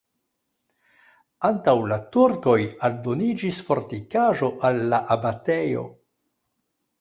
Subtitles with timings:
[1.49, 2.55] Antaŭ la turkoj
[2.89, 5.85] aldoniĝis fortikaĵo al la abatejo.